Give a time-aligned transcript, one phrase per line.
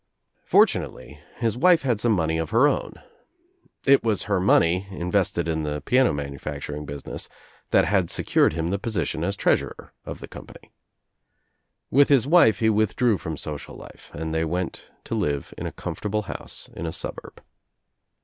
[0.45, 2.93] Fortunately his wife had some money of her own.
[3.85, 7.29] It was her money, invested in the piano manufacturing business,
[7.69, 10.71] that had secured him the position as treasurer of the company.
[11.91, 15.71] With his wife he withdrew from social life and they went to live in a
[15.71, 17.39] comfortable house in a suburb.